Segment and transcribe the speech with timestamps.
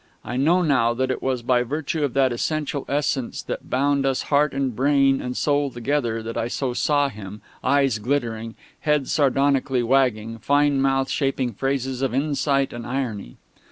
[0.25, 4.23] I know now that it was by virtue of that essential essence that bound us
[4.33, 9.83] heart and brain and soul together that I so saw him, eyes glittering, head sardonically
[9.83, 13.37] wagging, fine mouth shaping phrases of insight and irony.